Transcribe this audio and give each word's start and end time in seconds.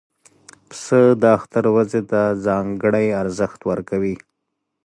پسه 0.69 1.01
د 1.21 1.23
اختر 1.37 1.63
ورځې 1.75 2.01
ته 2.11 2.21
ځانګړی 2.45 3.05
ارزښت 3.21 3.59
ورکوي. 3.69 4.15